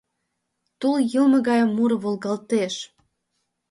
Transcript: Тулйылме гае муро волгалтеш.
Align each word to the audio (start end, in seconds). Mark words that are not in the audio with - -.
Тулйылме 0.79 1.39
гае 1.47 1.65
муро 1.75 1.97
волгалтеш. 2.03 2.75